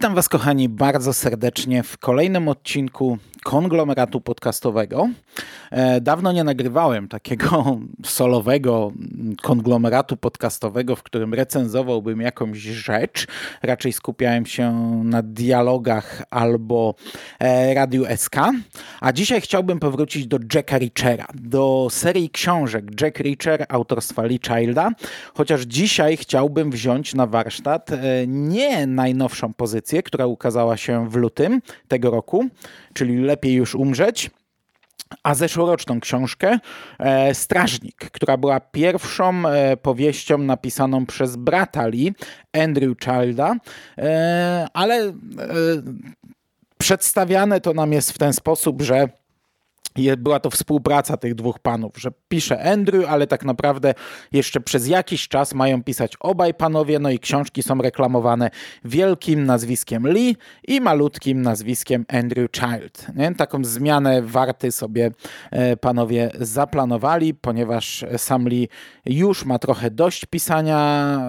Witam 0.00 0.14
Was, 0.14 0.28
kochani, 0.28 0.68
bardzo 0.68 1.12
serdecznie 1.12 1.82
w 1.82 1.98
kolejnym 1.98 2.48
odcinku 2.48 3.18
konglomeratu 3.44 4.20
podcastowego. 4.20 5.08
E, 5.70 6.00
dawno 6.00 6.32
nie 6.32 6.44
nagrywałem 6.44 7.08
takiego 7.08 7.78
solowego 8.04 8.92
konglomeratu 9.42 10.16
podcastowego, 10.16 10.96
w 10.96 11.02
którym 11.02 11.34
recenzowałbym 11.34 12.20
jakąś 12.20 12.58
rzecz. 12.58 13.26
Raczej 13.62 13.92
skupiałem 13.92 14.46
się 14.46 14.72
na 15.04 15.22
dialogach 15.22 16.22
albo 16.30 16.94
e, 17.38 17.74
Radiu 17.74 18.04
SK. 18.16 18.36
A 19.00 19.12
dzisiaj 19.12 19.40
chciałbym 19.40 19.80
powrócić 19.80 20.26
do 20.26 20.38
Jacka 20.54 20.78
Richera, 20.78 21.26
do 21.34 21.88
serii 21.90 22.30
książek 22.30 23.00
Jack 23.00 23.18
Richer 23.18 23.66
autorstwa 23.68 24.22
Lee 24.22 24.40
Childa, 24.46 24.90
chociaż 25.34 25.62
dzisiaj 25.62 26.16
chciałbym 26.16 26.70
wziąć 26.70 27.14
na 27.14 27.26
warsztat 27.26 27.90
e, 27.92 27.98
nie 28.26 28.86
najnowszą 28.86 29.52
pozycję, 29.52 29.89
która 30.02 30.26
ukazała 30.26 30.76
się 30.76 31.08
w 31.08 31.14
lutym 31.14 31.62
tego 31.88 32.10
roku, 32.10 32.46
czyli 32.94 33.18
Lepiej 33.18 33.54
już 33.54 33.74
umrzeć, 33.74 34.30
a 35.22 35.34
zeszłoroczną 35.34 36.00
książkę 36.00 36.58
e, 36.98 37.34
Strażnik, 37.34 37.96
która 37.96 38.36
była 38.36 38.60
pierwszą 38.60 39.48
e, 39.48 39.76
powieścią 39.76 40.38
napisaną 40.38 41.06
przez 41.06 41.36
brata 41.36 41.86
Lee, 41.86 42.12
Andrew 42.52 42.98
Childa, 42.98 43.54
e, 43.98 44.66
ale 44.72 44.94
e, 45.04 45.12
przedstawiane 46.78 47.60
to 47.60 47.72
nam 47.72 47.92
jest 47.92 48.12
w 48.12 48.18
ten 48.18 48.32
sposób, 48.32 48.82
że 48.82 49.08
była 50.16 50.40
to 50.40 50.50
współpraca 50.50 51.16
tych 51.16 51.34
dwóch 51.34 51.58
panów, 51.58 51.92
że 51.96 52.10
pisze 52.28 52.72
Andrew, 52.72 53.04
ale 53.08 53.26
tak 53.26 53.44
naprawdę 53.44 53.94
jeszcze 54.32 54.60
przez 54.60 54.88
jakiś 54.88 55.28
czas 55.28 55.54
mają 55.54 55.82
pisać 55.82 56.12
obaj 56.20 56.54
panowie, 56.54 56.98
no 56.98 57.10
i 57.10 57.18
książki 57.18 57.62
są 57.62 57.82
reklamowane 57.82 58.50
wielkim 58.84 59.44
nazwiskiem 59.44 60.08
Lee 60.08 60.36
i 60.68 60.80
malutkim 60.80 61.42
nazwiskiem 61.42 62.04
Andrew 62.08 62.50
Child. 62.50 63.06
Nie? 63.16 63.34
Taką 63.34 63.64
zmianę 63.64 64.22
warty 64.22 64.72
sobie 64.72 65.10
e, 65.50 65.76
panowie 65.76 66.30
zaplanowali, 66.40 67.34
ponieważ 67.34 68.04
sam 68.16 68.48
Lee 68.48 68.68
już 69.06 69.44
ma 69.44 69.58
trochę 69.58 69.90
dość 69.90 70.26
pisania 70.26 70.80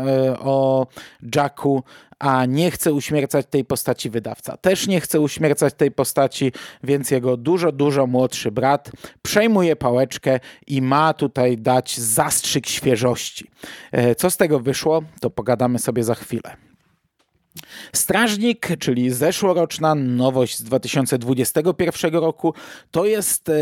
e, 0.07 0.39
o 0.39 0.87
Jacku, 1.35 1.83
a 2.21 2.45
nie 2.45 2.71
chce 2.71 2.93
uśmiercać 2.93 3.45
tej 3.49 3.65
postaci 3.65 4.09
wydawca. 4.09 4.57
Też 4.57 4.87
nie 4.87 5.01
chce 5.01 5.19
uśmiercać 5.19 5.73
tej 5.73 5.91
postaci, 5.91 6.51
więc 6.83 7.11
jego 7.11 7.37
dużo, 7.37 7.71
dużo 7.71 8.07
młodszy 8.07 8.51
brat 8.51 8.91
przejmuje 9.21 9.75
pałeczkę 9.75 10.39
i 10.67 10.81
ma 10.81 11.13
tutaj 11.13 11.57
dać 11.57 11.97
zastrzyk 11.99 12.67
świeżości. 12.67 13.51
E, 13.91 14.15
co 14.15 14.29
z 14.29 14.37
tego 14.37 14.59
wyszło, 14.59 15.03
to 15.21 15.29
pogadamy 15.29 15.79
sobie 15.79 16.03
za 16.03 16.15
chwilę. 16.15 16.70
Strażnik, 17.93 18.67
czyli 18.79 19.09
zeszłoroczna 19.09 19.95
nowość 19.95 20.57
z 20.57 20.63
2021 20.63 22.13
roku, 22.13 22.53
to 22.91 23.05
jest 23.05 23.49
e, 23.49 23.53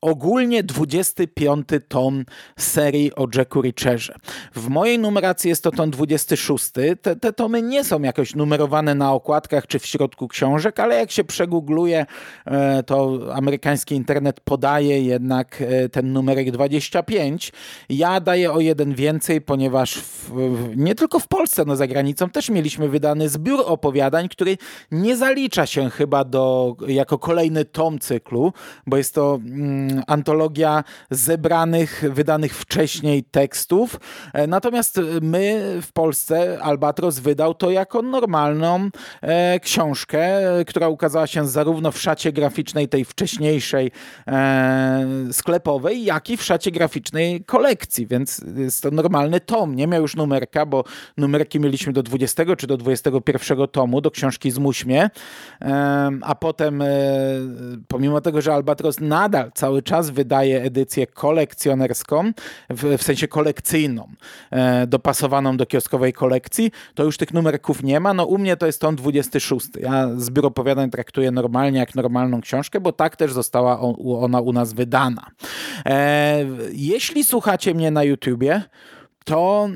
ogólnie 0.00 0.62
25 0.62 1.68
tom 1.88 2.24
serii 2.58 3.14
o 3.14 3.26
Jacku 3.34 3.60
Richerze. 3.62 4.14
W 4.54 4.68
mojej 4.68 4.98
numeracji 4.98 5.48
jest 5.48 5.62
to 5.62 5.70
tom 5.70 5.90
26. 5.90 6.70
Te, 7.02 7.16
te 7.16 7.32
tomy 7.32 7.62
nie 7.62 7.84
są 7.84 8.02
jakoś 8.02 8.34
numerowane 8.34 8.94
na 8.94 9.12
okładkach 9.12 9.66
czy 9.66 9.78
w 9.78 9.86
środku 9.86 10.28
książek, 10.28 10.80
ale 10.80 10.96
jak 10.96 11.10
się 11.10 11.24
przegoogluje, 11.24 12.06
e, 12.44 12.82
to 12.82 13.18
amerykański 13.34 13.94
internet 13.94 14.40
podaje 14.40 15.02
jednak 15.02 15.62
e, 15.62 15.88
ten 15.88 16.12
numerek 16.12 16.50
25. 16.50 17.52
Ja 17.88 18.20
daję 18.20 18.52
o 18.52 18.60
jeden 18.60 18.94
więcej, 18.94 19.40
ponieważ 19.40 19.94
w, 19.94 20.32
nie 20.76 20.94
tylko 20.94 21.18
w 21.18 21.28
Polsce, 21.28 21.64
no 21.66 21.76
za 21.76 21.86
granicą 21.86 22.30
też 22.30 22.50
mieliśmy 22.50 22.91
wydany 22.92 23.28
zbiór 23.28 23.62
opowiadań, 23.66 24.28
który 24.28 24.58
nie 24.90 25.16
zalicza 25.16 25.66
się 25.66 25.90
chyba 25.90 26.24
do, 26.24 26.76
jako 26.88 27.18
kolejny 27.18 27.64
tom 27.64 27.98
cyklu, 27.98 28.52
bo 28.86 28.96
jest 28.96 29.14
to 29.14 29.40
mm, 29.44 30.02
antologia 30.06 30.84
zebranych, 31.10 32.04
wydanych 32.12 32.56
wcześniej 32.56 33.24
tekstów. 33.24 34.00
E, 34.32 34.46
natomiast 34.46 35.00
my 35.22 35.62
w 35.82 35.92
Polsce, 35.92 36.58
Albatros 36.62 37.18
wydał 37.18 37.54
to 37.54 37.70
jako 37.70 38.02
normalną 38.02 38.88
e, 39.20 39.60
książkę, 39.60 40.42
która 40.66 40.88
ukazała 40.88 41.26
się 41.26 41.48
zarówno 41.48 41.92
w 41.92 41.98
szacie 41.98 42.32
graficznej 42.32 42.88
tej 42.88 43.04
wcześniejszej 43.04 43.90
e, 44.26 45.06
sklepowej, 45.32 46.04
jak 46.04 46.30
i 46.30 46.36
w 46.36 46.42
szacie 46.42 46.70
graficznej 46.70 47.44
kolekcji, 47.44 48.06
więc 48.06 48.40
jest 48.56 48.82
to 48.82 48.90
normalny 48.90 49.40
tom. 49.40 49.76
Nie 49.76 49.86
miał 49.86 50.02
już 50.02 50.16
numerka, 50.16 50.66
bo 50.66 50.84
numerki 51.16 51.60
mieliśmy 51.60 51.92
do 51.92 52.02
20 52.02 52.56
czy 52.56 52.66
do 52.66 52.76
21 52.82 53.22
pierwszego 53.22 53.66
tomu 53.66 54.00
do 54.00 54.10
książki 54.10 54.50
Zmuś 54.50 54.84
a 56.22 56.34
potem 56.34 56.82
e, 56.82 56.86
pomimo 57.88 58.20
tego, 58.20 58.40
że 58.40 58.54
Albatros 58.54 59.00
nadal 59.00 59.52
cały 59.54 59.82
czas 59.82 60.10
wydaje 60.10 60.62
edycję 60.62 61.06
kolekcjonerską, 61.06 62.32
w, 62.70 62.98
w 62.98 63.02
sensie 63.02 63.28
kolekcyjną, 63.28 64.08
e, 64.50 64.86
dopasowaną 64.86 65.56
do 65.56 65.66
kioskowej 65.66 66.12
kolekcji, 66.12 66.70
to 66.94 67.04
już 67.04 67.16
tych 67.16 67.34
numerków 67.34 67.82
nie 67.82 68.00
ma. 68.00 68.14
No 68.14 68.24
u 68.24 68.38
mnie 68.38 68.56
to 68.56 68.66
jest 68.66 68.80
tom 68.80 68.96
26. 68.96 69.68
Ja 69.80 70.08
zbiór 70.16 70.46
opowiadań 70.46 70.90
traktuję 70.90 71.30
normalnie 71.30 71.78
jak 71.78 71.94
normalną 71.94 72.40
książkę, 72.40 72.80
bo 72.80 72.92
tak 72.92 73.16
też 73.16 73.32
została 73.32 73.80
ona 74.20 74.40
u 74.40 74.52
nas 74.52 74.72
wydana. 74.72 75.26
E, 75.86 76.44
jeśli 76.72 77.24
słuchacie 77.24 77.74
mnie 77.74 77.90
na 77.90 78.04
YouTubie, 78.04 78.62
to 79.24 79.68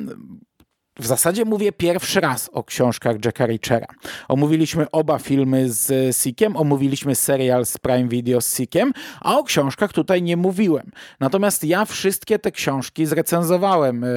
w 0.98 1.06
zasadzie 1.06 1.44
mówię 1.44 1.72
pierwszy 1.72 2.20
raz 2.20 2.50
o 2.52 2.64
książkach 2.64 3.16
Jacka 3.24 3.46
Richera. 3.46 3.86
Omówiliśmy 4.28 4.90
oba 4.90 5.18
filmy 5.18 5.72
z 5.72 6.16
Sickiem, 6.16 6.56
omówiliśmy 6.56 7.14
serial 7.14 7.66
z 7.66 7.78
Prime 7.78 8.08
Video 8.08 8.40
z 8.40 8.56
Sickiem, 8.56 8.92
a 9.20 9.38
o 9.38 9.44
książkach 9.44 9.92
tutaj 9.92 10.22
nie 10.22 10.36
mówiłem. 10.36 10.90
Natomiast 11.20 11.64
ja 11.64 11.84
wszystkie 11.84 12.38
te 12.38 12.50
książki 12.50 13.06
zrecenzowałem 13.06 14.04
e, 14.04 14.08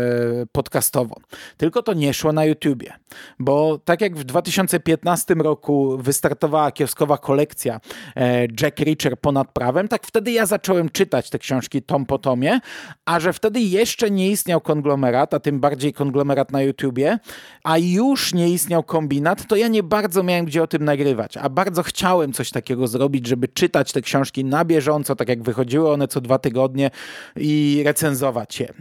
podcastowo. 0.52 1.16
Tylko 1.58 1.84
to 1.84 1.94
nie 1.94 2.14
szło 2.14 2.34
na 2.34 2.46
YouTubie. 2.46 2.94
Bo 3.40 3.78
tak 3.86 4.02
jak 4.02 4.16
w 4.16 4.24
2015 4.24 5.34
roku 5.34 5.98
wystartowała 5.98 6.72
kioskowa 6.72 7.18
kolekcja 7.18 7.80
e, 8.16 8.42
Jack 8.62 8.80
Reacher 8.80 9.20
ponad 9.20 9.52
prawem, 9.52 9.88
tak 9.88 10.08
wtedy 10.08 10.32
ja 10.32 10.46
zacząłem 10.46 10.90
czytać 10.90 11.30
te 11.30 11.40
książki 11.40 11.82
tom 11.82 12.06
po 12.06 12.18
tomie, 12.18 12.60
a 13.06 13.20
że 13.20 13.34
wtedy 13.34 13.60
jeszcze 13.60 14.12
nie 14.12 14.30
istniał 14.30 14.62
konglomerat, 14.62 15.34
a 15.34 15.40
tym 15.40 15.60
bardziej 15.60 15.94
konglomerat 15.94 16.52
na 16.52 16.69
YouTubie, 16.70 17.20
a 17.64 17.78
już 17.78 18.34
nie 18.34 18.50
istniał 18.50 18.84
kombinat, 18.84 19.48
to 19.48 19.56
ja 19.56 19.68
nie 19.68 19.84
bardzo 19.84 20.24
miałem 20.24 20.46
gdzie 20.46 20.64
o 20.64 20.68
tym 20.68 20.86
nagrywać, 20.86 21.38
a 21.38 21.50
bardzo 21.50 21.84
chciałem 21.84 22.34
coś 22.34 22.50
takiego 22.50 22.88
zrobić, 22.88 23.28
żeby 23.28 23.48
czytać 23.48 23.92
te 23.92 24.02
książki 24.02 24.46
na 24.46 24.66
bieżąco, 24.66 25.16
tak 25.16 25.30
jak 25.30 25.44
wychodziły 25.44 25.92
one 25.92 26.08
co 26.08 26.22
dwa 26.22 26.40
tygodnie 26.40 26.92
i 27.36 27.82
recenzować 27.86 28.60
je 28.60 28.74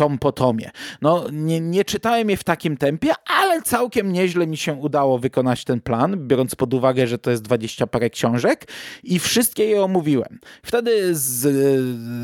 tom 0.00 0.18
po 0.18 0.32
tomie. 0.32 0.70
No, 1.02 1.24
nie, 1.32 1.60
nie 1.60 1.84
czytałem 1.84 2.30
je 2.30 2.36
w 2.36 2.44
takim 2.44 2.76
tempie, 2.76 3.12
ale 3.26 3.62
całkiem 3.62 4.12
nieźle 4.12 4.46
mi 4.46 4.56
się 4.56 4.72
udało 4.72 5.18
wykonać 5.18 5.64
ten 5.64 5.80
plan, 5.80 6.26
biorąc 6.28 6.54
pod 6.54 6.74
uwagę, 6.74 7.06
że 7.06 7.18
to 7.18 7.30
jest 7.30 7.42
dwadzieścia 7.42 7.86
parę 7.86 8.10
książek 8.10 8.68
i 9.02 9.18
wszystkie 9.18 9.64
je 9.64 9.82
omówiłem. 9.82 10.38
Wtedy 10.62 11.14
z, 11.14 11.40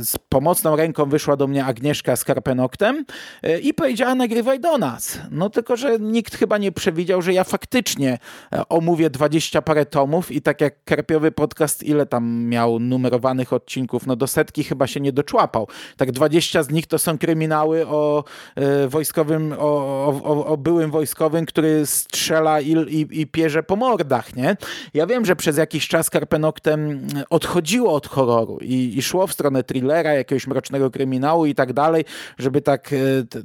z 0.09 0.19
pomocną 0.29 0.77
ręką 0.77 1.05
wyszła 1.09 1.37
do 1.37 1.47
mnie 1.47 1.65
Agnieszka 1.65 2.17
z 2.17 2.25
Karpenoktem 2.25 3.05
e, 3.43 3.59
i 3.59 3.75
powiedziała, 3.75 4.15
nagrywaj 4.15 4.61
do 4.61 4.79
nas. 4.79 5.06
No 5.31 5.51
tylko, 5.51 5.77
że 5.77 5.99
nikt 5.99 6.37
chyba 6.37 6.59
nie 6.59 6.73
przewidział, 6.73 7.23
że 7.23 7.33
ja 7.33 7.45
faktycznie 7.45 8.19
e, 8.53 8.69
omówię 8.69 9.11
dwadzieścia 9.11 9.63
parę 9.63 9.87
tomów 9.87 10.33
i 10.33 10.43
tak 10.43 10.61
jak 10.61 10.85
Karpiowy 10.85 11.33
Podcast, 11.33 11.83
ile 11.83 12.07
tam 12.07 12.45
miał 12.45 12.79
numerowanych 12.79 13.53
odcinków? 13.53 14.07
No 14.07 14.17
do 14.17 14.27
setki 14.27 14.65
chyba 14.65 14.87
się 14.87 15.01
nie 15.01 15.13
doczłapał. 15.13 15.69
Tak 15.97 16.13
dwadzieścia 16.13 16.63
z 16.63 16.71
nich 16.71 16.87
to 16.87 16.99
są 16.99 17.19
kryminały 17.19 17.87
o 17.87 18.25
e, 18.55 18.89
wojskowym, 18.89 19.55
o, 19.59 20.07
o, 20.25 20.47
o, 20.47 20.57
byłym 20.57 20.91
wojskowym, 20.91 21.47
który 21.47 21.87
strzela 21.87 22.61
i, 22.61 22.73
i, 22.73 23.21
i 23.21 23.27
pierze 23.27 23.63
po 23.63 23.77
mordach, 23.77 24.37
nie? 24.37 24.57
Ja 24.95 25.07
wiem, 25.07 25.25
że 25.25 25.37
przez 25.37 25.57
jakiś 25.57 25.89
czas 25.89 26.11
Karpenoktem 26.11 27.09
odchodziło 27.31 27.93
od 27.93 28.07
horroru 28.07 28.59
i, 28.63 28.99
i 28.99 29.03
szło 29.03 29.27
w 29.27 29.33
stronę 29.33 29.65
thrillera, 29.65 30.15
jakiegoś 30.15 30.47
mrocznego 30.47 30.91
kryminału 30.91 31.47
i 31.47 31.55
tak 31.55 31.73
dalej, 31.73 32.05
żeby 32.39 32.61
tak 32.61 32.93
e, 32.93 32.97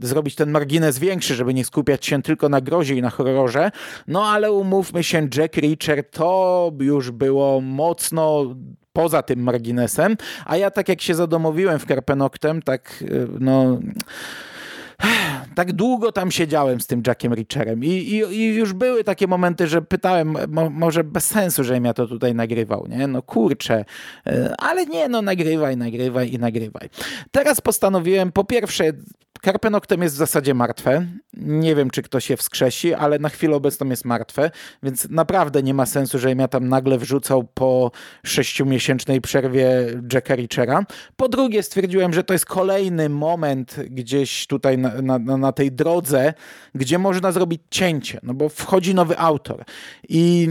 zrobić 0.01 0.35
ten 0.35 0.51
margines 0.51 0.99
większy, 0.99 1.35
żeby 1.35 1.50
żeby 1.51 1.57
nie 1.57 1.65
skupiać 1.65 2.05
się 2.05 2.21
tylko 2.21 2.49
na 2.49 2.61
grozie 2.61 2.95
i 2.95 3.01
na 3.01 3.09
horrorze. 3.09 3.71
No 4.07 4.25
ale 4.25 4.51
umówmy 4.51 5.03
się, 5.03 5.27
Jack 5.37 5.57
Reacher 5.57 6.09
to 6.09 6.71
już 6.79 7.11
było 7.11 7.61
mocno 7.61 8.55
poza 8.93 9.21
tym 9.21 9.39
marginesem, 9.43 10.17
a 10.45 10.57
ja 10.57 10.71
tak 10.71 10.89
jak 10.89 11.01
się 11.01 11.15
zadomowiłem 11.15 11.79
w 11.79 11.85
Karpenoktem, 11.85 12.61
tak 12.61 13.01
y, 13.01 13.27
no 13.39 13.79
tak 15.55 15.73
długo 15.73 16.11
tam 16.11 16.31
siedziałem 16.31 16.81
z 16.81 16.87
tym 16.87 17.03
Jackiem 17.07 17.33
Richerem 17.33 17.83
I, 17.83 17.87
i, 17.87 18.15
i, 18.17 18.55
już 18.55 18.73
były 18.73 19.03
takie 19.03 19.27
momenty, 19.27 19.67
że 19.67 19.81
pytałem, 19.81 20.35
mo, 20.47 20.69
może 20.69 21.03
bez 21.03 21.25
sensu, 21.25 21.63
żebym 21.63 21.85
ja 21.85 21.93
to 21.93 22.07
tutaj 22.07 22.35
nagrywał, 22.35 22.87
nie? 22.87 23.07
No 23.07 23.21
kurczę, 23.21 23.85
y, 24.27 24.55
ale 24.57 24.85
nie, 24.85 25.09
no 25.09 25.21
nagrywaj, 25.21 25.77
nagrywaj 25.77 26.33
i 26.33 26.39
nagrywaj. 26.39 26.89
Teraz 27.31 27.61
postanowiłem 27.61 28.31
po 28.31 28.43
pierwsze 28.43 28.93
Carpe 29.45 29.69
jest 30.01 30.15
w 30.15 30.17
zasadzie 30.17 30.53
martwe. 30.53 31.05
Nie 31.33 31.75
wiem, 31.75 31.89
czy 31.89 32.01
ktoś 32.01 32.29
je 32.29 32.37
wskrzesi, 32.37 32.93
ale 32.93 33.19
na 33.19 33.29
chwilę 33.29 33.55
obecną 33.55 33.89
jest 33.89 34.05
martwe, 34.05 34.51
więc 34.83 35.09
naprawdę 35.09 35.63
nie 35.63 35.73
ma 35.73 35.85
sensu, 35.85 36.19
żebym 36.19 36.39
ja 36.39 36.47
tam 36.47 36.69
nagle 36.69 36.97
wrzucał 36.97 37.43
po 37.43 37.91
sześciomiesięcznej 38.25 39.21
przerwie 39.21 39.69
Jacka 40.13 40.35
Richera. 40.35 40.85
Po 41.15 41.29
drugie 41.29 41.63
stwierdziłem, 41.63 42.13
że 42.13 42.23
to 42.23 42.33
jest 42.33 42.45
kolejny 42.45 43.09
moment 43.09 43.75
gdzieś 43.89 44.47
tutaj 44.47 44.77
na, 44.77 45.19
na, 45.19 45.37
na 45.37 45.51
tej 45.51 45.71
drodze, 45.71 46.33
gdzie 46.75 46.97
można 46.97 47.31
zrobić 47.31 47.61
cięcie, 47.69 48.19
no 48.23 48.33
bo 48.33 48.49
wchodzi 48.49 48.95
nowy 48.95 49.17
autor 49.17 49.63
i 50.09 50.49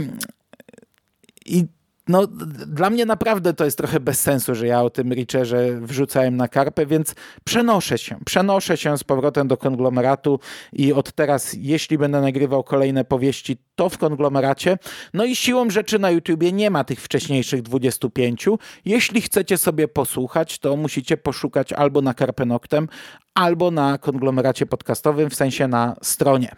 i 1.46 1.66
no, 2.08 2.26
dla 2.66 2.90
mnie 2.90 3.06
naprawdę 3.06 3.54
to 3.54 3.64
jest 3.64 3.78
trochę 3.78 4.00
bez 4.00 4.20
sensu, 4.20 4.54
że 4.54 4.66
ja 4.66 4.82
o 4.82 4.90
tym 4.90 5.12
Richerze 5.12 5.80
wrzucałem 5.80 6.36
na 6.36 6.48
karpę, 6.48 6.86
więc 6.86 7.14
przenoszę 7.44 7.98
się. 7.98 8.18
Przenoszę 8.24 8.76
się 8.76 8.98
z 8.98 9.04
powrotem 9.04 9.48
do 9.48 9.56
konglomeratu 9.56 10.40
i 10.72 10.92
od 10.92 11.12
teraz, 11.12 11.56
jeśli 11.58 11.98
będę 11.98 12.20
nagrywał 12.20 12.64
kolejne 12.64 13.04
powieści, 13.04 13.56
to 13.74 13.88
w 13.88 13.98
konglomeracie. 13.98 14.78
No 15.14 15.24
i 15.24 15.36
siłą 15.36 15.70
rzeczy 15.70 15.98
na 15.98 16.10
YouTubie 16.10 16.52
nie 16.52 16.70
ma 16.70 16.84
tych 16.84 17.00
wcześniejszych 17.00 17.62
25. 17.62 18.46
Jeśli 18.84 19.20
chcecie 19.20 19.58
sobie 19.58 19.88
posłuchać, 19.88 20.58
to 20.58 20.76
musicie 20.76 21.16
poszukać 21.16 21.72
albo 21.72 22.02
na 22.02 22.14
Karpenoktem, 22.14 22.88
albo 23.34 23.70
na 23.70 23.98
konglomeracie 23.98 24.66
podcastowym, 24.66 25.30
w 25.30 25.34
sensie 25.34 25.68
na 25.68 25.96
stronie. 26.02 26.52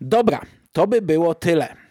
Dobra, 0.00 0.40
to 0.72 0.86
by 0.86 1.02
było 1.02 1.34
tyle. 1.34 1.83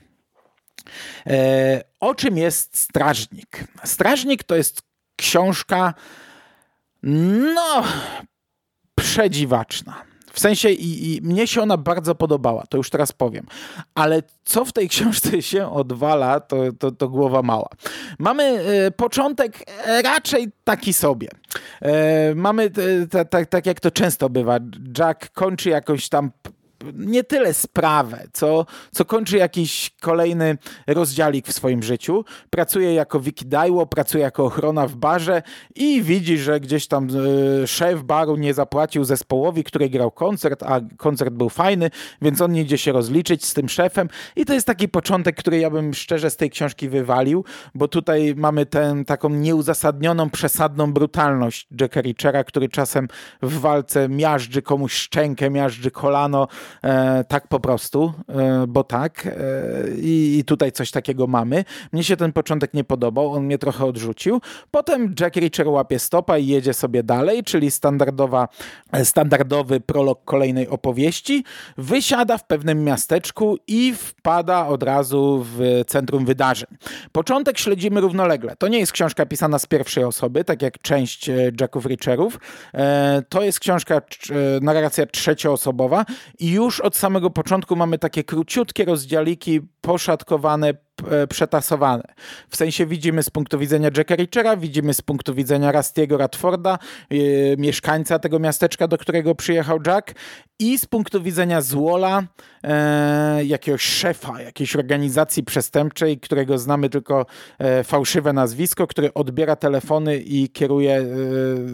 E, 1.28 1.84
o 2.00 2.16
czym 2.16 2.38
jest 2.38 2.78
Strażnik? 2.78 3.64
Strażnik 3.84 4.44
to 4.44 4.56
jest 4.56 4.82
książka, 5.16 5.94
no, 7.04 7.84
przedziwaczna. 8.96 10.04
W 10.34 10.40
sensie 10.40 10.70
i, 10.70 11.16
i, 11.16 11.22
mnie 11.22 11.48
się 11.48 11.62
ona 11.62 11.78
bardzo 11.78 12.16
podobała, 12.16 12.64
to 12.70 12.78
już 12.78 12.90
teraz 12.90 13.12
powiem. 13.12 13.46
Ale 13.96 14.24
co 14.46 14.66
w 14.66 14.74
tej 14.74 14.90
książce 14.94 15.42
się 15.42 15.72
odwala, 15.72 16.40
to, 16.40 16.58
to, 16.80 16.92
to 16.92 17.10
głowa 17.10 17.42
mała. 17.42 17.70
Mamy 18.20 18.44
e, 18.44 18.92
początek 18.92 19.66
raczej 20.04 20.52
taki 20.64 20.94
sobie. 20.94 21.28
E, 21.82 22.36
mamy, 22.36 22.72
tak 23.50 23.66
jak 23.66 23.80
to 23.80 23.92
często 23.92 24.30
bywa, 24.30 24.60
Jack 24.98 25.30
kończy 25.30 25.70
jakąś 25.70 26.10
tam 26.10 26.32
nie 26.94 27.24
tyle 27.24 27.54
sprawę, 27.54 28.24
co, 28.34 28.66
co 28.92 29.06
kończy 29.06 29.38
jakiś 29.38 29.92
kolejny 30.02 30.58
rozdziałik 30.88 31.48
w 31.48 31.54
swoim 31.54 31.84
życiu. 31.84 32.26
Pracuje 32.50 32.94
jako 32.94 33.20
wikidajło, 33.20 33.86
pracuje 33.86 34.24
jako 34.24 34.46
ochrona 34.46 34.88
w 34.88 34.96
barze 34.96 35.42
i 35.76 36.02
widzi, 36.02 36.38
że 36.38 36.60
gdzieś 36.60 36.88
tam 36.88 37.08
y, 37.64 37.68
szef 37.68 38.04
baru 38.04 38.36
nie 38.36 38.54
zapłacił 38.54 39.04
zespołowi, 39.04 39.64
który 39.64 39.90
grał 39.90 40.12
koncert, 40.12 40.64
a 40.64 40.82
koncert 40.98 41.34
był 41.34 41.50
fajny, 41.50 41.90
więc 42.22 42.42
on 42.42 42.52
nie 42.52 42.62
idzie 42.62 42.78
się 42.78 42.92
rozliczyć 42.92 43.46
z 43.46 43.54
tym 43.54 43.70
szefem 43.70 44.10
i 44.36 44.46
to 44.46 44.54
jest 44.54 44.68
taki 44.68 44.90
początek, 44.90 45.36
który 45.36 45.58
ja 45.58 45.70
bym 45.70 45.94
szczerze 45.94 46.30
z 46.30 46.38
tej 46.38 46.50
książki 46.50 46.90
wywalił, 46.90 47.46
bo 47.76 47.88
tutaj 47.88 48.34
mamy 48.38 48.66
tę 48.66 49.04
taką 49.08 49.30
nieuzasadnioną, 49.30 50.30
przesadną 50.30 50.94
brutalność 50.94 51.68
Jacka 51.82 52.02
Richera, 52.02 52.44
który 52.44 52.70
czasem 52.70 53.08
w 53.42 53.60
walce 53.60 54.10
miażdży 54.10 54.62
komuś 54.62 54.94
szczękę, 54.94 55.50
miażdży 55.50 55.92
kolano, 55.92 56.48
tak 57.28 57.48
po 57.48 57.60
prostu, 57.60 58.14
e, 58.30 58.68
bo 58.68 58.84
tak. 58.84 59.28
E, 59.28 59.32
I 59.98 60.44
tutaj 60.48 60.72
coś 60.72 60.92
takiego 60.92 61.28
mamy. 61.28 61.66
Mnie 61.92 62.04
się 62.04 62.18
ten 62.18 62.34
początek 62.34 62.74
nie 62.74 62.84
podobał, 62.84 63.32
on 63.32 63.44
mnie 63.46 63.58
trochę 63.58 63.86
odrzucił. 63.86 64.42
Potem 64.72 65.16
Jack 65.20 65.36
Reacher 65.36 65.68
łapie 65.68 66.00
stopa 66.00 66.38
i 66.38 66.48
jedzie 66.48 66.74
sobie 66.74 67.04
dalej, 67.04 67.44
czyli 67.44 67.72
standardowa, 67.72 68.48
e, 68.92 69.06
standardowy 69.06 69.80
prolog 69.80 70.26
kolejnej 70.26 70.68
opowieści. 70.68 71.44
Wysiada 71.78 72.38
w 72.38 72.48
pewnym 72.48 72.84
miasteczku 72.84 73.58
i 73.68 73.94
wpada 73.96 74.68
od 74.68 74.84
razu 74.84 75.46
w 75.46 75.82
centrum 75.88 76.26
wydarzeń. 76.26 76.70
Początek 77.12 77.58
śledzimy 77.58 78.02
równolegle. 78.02 78.56
To 78.56 78.68
nie 78.68 78.80
jest 78.80 78.92
książka 78.92 79.26
pisana 79.26 79.60
z 79.60 79.66
pierwszej 79.66 80.04
osoby, 80.04 80.44
tak 80.44 80.62
jak 80.62 80.80
część 80.80 81.30
e, 81.30 81.52
Jacków 81.62 81.86
Reacherów. 81.86 82.40
E, 82.74 83.24
to 83.30 83.42
jest 83.42 83.60
książka, 83.60 84.02
narracja 84.62 85.06
trzecioosobowa 85.06 86.06
i 86.40 86.52
już 86.52 86.63
już 86.64 86.80
od 86.80 86.96
samego 86.96 87.30
początku 87.30 87.76
mamy 87.76 88.00
takie 88.00 88.24
króciutkie 88.24 88.86
rozdziałiki 88.86 89.62
poszatkowane, 89.82 90.74
przetasowane. 91.30 92.04
W 92.50 92.56
sensie 92.56 92.86
widzimy 92.86 93.24
z 93.24 93.30
punktu 93.30 93.60
widzenia 93.60 93.90
Jacka 93.98 94.16
Richera, 94.16 94.58
widzimy 94.58 94.94
z 94.94 95.02
punktu 95.02 95.34
widzenia 95.34 95.72
Rustiego 95.72 96.18
Radforda, 96.18 96.80
yy, 97.10 97.56
mieszkańca 97.58 98.20
tego 98.20 98.40
miasteczka, 98.40 98.88
do 98.88 98.98
którego 98.98 99.36
przyjechał 99.36 99.80
Jack 99.88 100.14
i 100.60 100.78
z 100.78 100.86
punktu 100.86 101.22
widzenia 101.22 101.62
Zwola, 101.62 102.24
yy, 102.64 103.46
jakiegoś 103.46 103.82
szefa 103.82 104.42
jakiejś 104.42 104.76
organizacji 104.76 105.44
przestępczej, 105.44 106.20
którego 106.20 106.58
znamy 106.58 106.90
tylko 106.90 107.26
yy, 107.60 107.84
fałszywe 107.84 108.34
nazwisko, 108.34 108.88
który 108.88 109.14
odbiera 109.14 109.56
telefony 109.56 110.18
i 110.18 110.50
kieruje, 110.50 111.06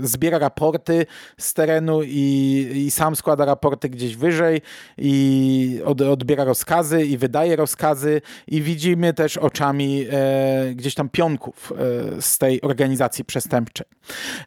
zbiera 0.02 0.40
raporty 0.40 1.06
z 1.38 1.54
terenu 1.54 2.02
i, 2.04 2.68
i 2.76 2.92
sam 2.92 3.16
składa 3.16 3.46
raporty 3.46 3.90
gdzieś 3.90 4.16
wyżej 4.16 4.62
i 4.98 5.82
od, 5.86 6.02
odbiera 6.02 6.44
rozkazy 6.44 7.06
i 7.06 7.18
wydaje 7.18 7.56
rozkazy 7.56 8.22
i 8.48 8.62
widzimy 8.62 9.14
też 9.20 9.38
oczami 9.38 10.06
e, 10.12 10.76
gdzieś 10.76 10.96
tam 10.96 11.10
pionków 11.10 11.74
e, 12.18 12.22
z 12.22 12.38
tej 12.38 12.62
organizacji 12.62 13.26
przestępczej. 13.26 13.88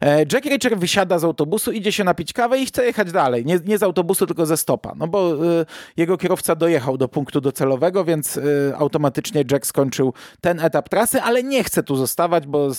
E, 0.01 0.19
Jack 0.19 0.45
Reacher 0.45 0.77
wysiada 0.77 1.19
z 1.19 1.23
autobusu, 1.23 1.71
idzie 1.71 1.91
się 1.91 2.03
napić 2.03 2.33
kawę 2.33 2.59
i 2.59 2.65
chce 2.65 2.85
jechać 2.85 3.11
dalej. 3.11 3.45
Nie, 3.45 3.59
nie 3.65 3.77
z 3.77 3.83
autobusu, 3.83 4.27
tylko 4.27 4.45
ze 4.45 4.57
stopa. 4.57 4.93
No 4.95 5.07
bo 5.07 5.31
e, 5.31 5.65
jego 5.97 6.17
kierowca 6.17 6.55
dojechał 6.55 6.97
do 6.97 7.07
punktu 7.07 7.41
docelowego, 7.41 8.05
więc 8.05 8.37
e, 8.37 8.41
automatycznie 8.77 9.43
Jack 9.51 9.65
skończył 9.65 10.13
ten 10.41 10.59
etap 10.59 10.89
trasy, 10.89 11.21
ale 11.21 11.43
nie 11.43 11.63
chce 11.63 11.83
tu 11.83 11.95
zostawać, 11.95 12.47
bo 12.47 12.69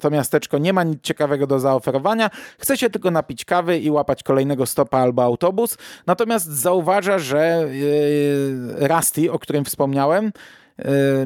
to 0.00 0.10
miasteczko 0.10 0.58
nie 0.58 0.72
ma 0.72 0.84
nic 0.84 1.02
ciekawego 1.02 1.46
do 1.46 1.60
zaoferowania. 1.60 2.30
Chce 2.58 2.76
się 2.76 2.90
tylko 2.90 3.10
napić 3.10 3.44
kawy 3.44 3.78
i 3.78 3.90
łapać 3.90 4.22
kolejnego 4.22 4.66
stopa 4.66 4.98
albo 4.98 5.22
autobus. 5.22 5.78
Natomiast 6.06 6.46
zauważa, 6.46 7.18
że 7.18 7.68
e, 8.80 8.88
Rusty, 8.88 9.32
o 9.32 9.38
którym 9.38 9.64
wspomniałem, 9.64 10.32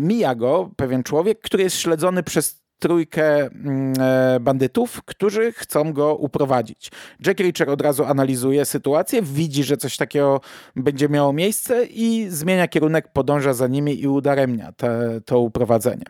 mija 0.00 0.34
go 0.34 0.70
pewien 0.76 1.02
człowiek, 1.02 1.40
który 1.40 1.62
jest 1.62 1.76
śledzony 1.76 2.22
przez 2.22 2.62
trójkę 2.78 3.46
mm, 3.46 3.94
e, 4.00 4.40
bandytów, 4.40 5.02
którzy 5.04 5.52
chcą 5.52 5.92
go 5.92 6.14
uprowadzić. 6.14 6.90
Jack 7.26 7.40
Reacher 7.40 7.70
od 7.70 7.80
razu 7.80 8.04
analizuje 8.04 8.64
sytuację, 8.64 9.22
widzi, 9.22 9.64
że 9.64 9.76
coś 9.76 9.96
takiego 9.96 10.40
będzie 10.76 11.08
miało 11.08 11.32
miejsce 11.32 11.84
i 11.84 12.26
zmienia 12.28 12.68
kierunek, 12.68 13.08
podąża 13.12 13.52
za 13.52 13.66
nimi 13.66 14.00
i 14.00 14.08
udaremnia 14.08 14.72
te, 14.72 15.20
to 15.24 15.40
uprowadzenie. 15.40 16.04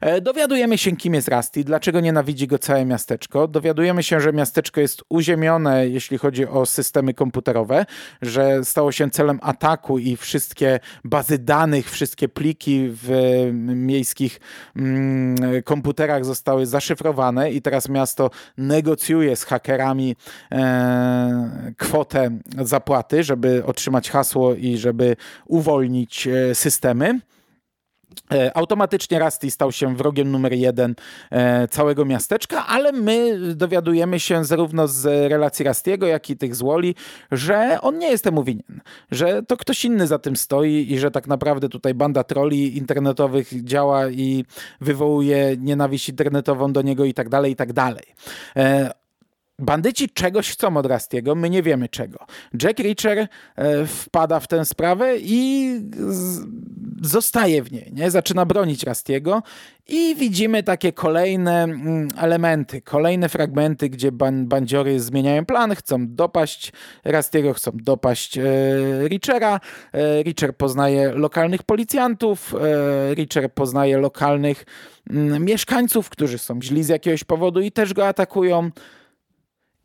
E, 0.00 0.20
dowiadujemy 0.20 0.78
się, 0.78 0.96
kim 0.96 1.14
jest 1.14 1.28
Rusty, 1.28 1.64
dlaczego 1.64 2.00
nienawidzi 2.00 2.46
go 2.46 2.58
całe 2.58 2.84
miasteczko. 2.84 3.48
Dowiadujemy 3.48 4.02
się, 4.02 4.20
że 4.20 4.32
miasteczko 4.32 4.80
jest 4.80 5.02
uziemione, 5.08 5.88
jeśli 5.88 6.18
chodzi 6.18 6.46
o 6.46 6.66
systemy 6.66 7.14
komputerowe, 7.14 7.86
że 8.22 8.64
stało 8.64 8.92
się 8.92 9.10
celem 9.10 9.38
ataku 9.42 9.98
i 9.98 10.16
wszystkie 10.16 10.80
bazy 11.04 11.38
danych, 11.38 11.90
wszystkie 11.90 12.28
pliki 12.28 12.88
w 12.92 13.10
miejskich 13.52 14.40
mm, 14.76 15.62
komputerach 15.62 16.09
zostały 16.24 16.66
zaszyfrowane 16.66 17.52
i 17.52 17.62
teraz 17.62 17.88
miasto 17.88 18.30
negocjuje 18.58 19.36
z 19.36 19.44
hakerami 19.44 20.16
e, 20.52 21.72
kwotę 21.76 22.30
zapłaty, 22.58 23.24
żeby 23.24 23.64
otrzymać 23.64 24.10
hasło 24.10 24.54
i 24.54 24.76
żeby 24.78 25.16
uwolnić 25.46 26.26
e, 26.26 26.54
systemy. 26.54 27.20
E, 28.32 28.56
automatycznie 28.56 29.18
Rusty 29.18 29.50
stał 29.50 29.72
się 29.72 29.96
wrogiem 29.96 30.30
numer 30.30 30.52
jeden 30.52 30.94
e, 31.30 31.68
całego 31.68 32.04
miasteczka, 32.04 32.66
ale 32.66 32.92
my 32.92 33.38
dowiadujemy 33.54 34.20
się 34.20 34.44
zarówno 34.44 34.88
z 34.88 35.30
relacji 35.30 35.64
Rustiego, 35.64 36.06
jak 36.06 36.30
i 36.30 36.36
tych 36.36 36.54
z 36.54 36.62
Woli, 36.62 36.94
że 37.32 37.78
on 37.80 37.98
nie 37.98 38.10
jest 38.10 38.24
temu 38.24 38.44
winien, 38.44 38.80
że 39.10 39.42
to 39.42 39.56
ktoś 39.56 39.84
inny 39.84 40.06
za 40.06 40.18
tym 40.18 40.36
stoi 40.36 40.86
i 40.92 40.98
że 40.98 41.10
tak 41.10 41.26
naprawdę 41.26 41.68
tutaj 41.68 41.94
banda 41.94 42.24
troli 42.24 42.76
internetowych 42.78 43.64
działa 43.64 44.08
i 44.08 44.44
wywołuje 44.80 45.56
nienawiść 45.56 46.08
internetową 46.08 46.72
do 46.72 46.82
niego 46.82 47.04
i 47.04 47.14
tak 47.14 47.28
dalej, 47.28 47.52
i 47.52 47.56
tak 47.56 47.72
dalej. 47.72 48.04
Bandyci 49.60 50.08
czegoś 50.08 50.50
chcą 50.50 50.76
od 50.76 50.86
Rastiego, 50.86 51.34
my 51.34 51.50
nie 51.50 51.62
wiemy 51.62 51.88
czego. 51.88 52.18
Jack 52.62 52.78
Reacher 52.78 53.18
e, 53.56 53.86
wpada 53.86 54.40
w 54.40 54.48
tę 54.48 54.64
sprawę 54.64 55.14
i 55.18 55.70
zostaje 57.02 57.62
w 57.62 57.72
niej, 57.72 57.92
nie? 57.92 58.10
zaczyna 58.10 58.46
bronić 58.46 58.82
Rastiego 58.82 59.42
i 59.88 60.14
widzimy 60.14 60.62
takie 60.62 60.92
kolejne 60.92 61.62
mm, 61.62 62.08
elementy, 62.18 62.82
kolejne 62.82 63.28
fragmenty, 63.28 63.90
gdzie 63.90 64.12
ban 64.12 64.46
bandziory 64.46 65.00
zmieniają 65.00 65.46
plan, 65.46 65.74
chcą 65.74 66.06
dopaść 66.08 66.72
Rastiego, 67.04 67.54
chcą 67.54 67.70
dopaść 67.74 68.38
e, 68.38 68.42
Richera. 69.08 69.60
E, 69.92 70.22
Richer 70.22 70.56
poznaje 70.56 71.12
lokalnych 71.12 71.62
policjantów, 71.62 72.54
e, 72.54 73.14
Richer 73.14 73.52
poznaje 73.54 73.98
lokalnych 73.98 74.64
mm, 75.10 75.44
mieszkańców, 75.44 76.10
którzy 76.10 76.38
są 76.38 76.62
źli 76.62 76.84
z 76.84 76.88
jakiegoś 76.88 77.24
powodu 77.24 77.60
i 77.60 77.72
też 77.72 77.94
go 77.94 78.08
atakują. 78.08 78.70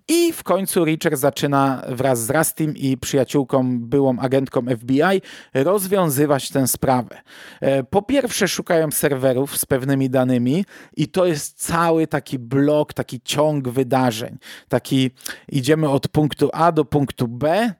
I 0.07 0.33
w 0.33 0.43
końcu 0.43 0.85
Richard 0.85 1.17
zaczyna 1.17 1.81
wraz 1.87 2.25
z 2.25 2.29
Rustim 2.29 2.73
i 2.77 2.97
przyjaciółką, 2.97 3.79
byłą 3.79 4.19
agentką 4.19 4.61
FBI, 4.77 5.21
rozwiązywać 5.53 6.49
tę 6.49 6.67
sprawę. 6.67 7.21
E, 7.61 7.83
po 7.83 8.01
pierwsze 8.01 8.47
szukają 8.47 8.91
serwerów 8.91 9.57
z 9.57 9.65
pewnymi 9.65 10.09
danymi 10.09 10.65
i 10.97 11.07
to 11.07 11.25
jest 11.25 11.65
cały 11.65 12.07
taki 12.07 12.39
blok, 12.39 12.93
taki 12.93 13.21
ciąg 13.21 13.69
wydarzeń. 13.69 14.37
Taki 14.69 15.11
idziemy 15.49 15.89
od 15.89 16.07
punktu 16.07 16.49
A 16.53 16.71
do 16.71 16.85
punktu 16.85 17.27
B, 17.27 17.73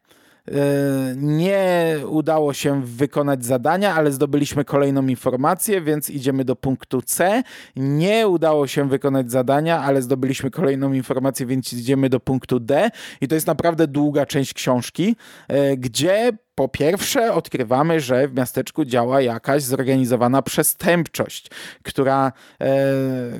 nie 1.15 1.97
udało 2.09 2.53
się 2.53 2.81
wykonać 2.85 3.45
zadania, 3.45 3.95
ale 3.95 4.11
zdobyliśmy 4.11 4.65
kolejną 4.65 5.07
informację, 5.07 5.81
więc 5.81 6.09
idziemy 6.09 6.45
do 6.45 6.55
punktu 6.55 7.01
C. 7.01 7.43
Nie 7.75 8.27
udało 8.27 8.67
się 8.67 8.89
wykonać 8.89 9.31
zadania, 9.31 9.79
ale 9.79 10.01
zdobyliśmy 10.01 10.51
kolejną 10.51 10.93
informację, 10.93 11.45
więc 11.45 11.73
idziemy 11.73 12.09
do 12.09 12.19
punktu 12.19 12.59
D. 12.59 12.91
I 13.21 13.27
to 13.27 13.35
jest 13.35 13.47
naprawdę 13.47 13.87
długa 13.87 14.25
część 14.25 14.53
książki, 14.53 15.15
e, 15.47 15.77
gdzie 15.77 16.31
po 16.55 16.67
pierwsze, 16.67 17.33
odkrywamy, 17.33 17.99
że 17.99 18.27
w 18.27 18.33
miasteczku 18.33 18.85
działa 18.85 19.21
jakaś 19.21 19.63
zorganizowana 19.63 20.41
przestępczość, 20.41 21.47
która 21.83 22.31
e, 22.61 22.85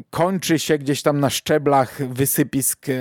kończy 0.09 0.59
się 0.59 0.77
gdzieś 0.77 1.01
tam 1.01 1.19
na 1.19 1.29
szczeblach 1.29 2.07
wysypisk 2.07 2.85
e, 2.89 2.93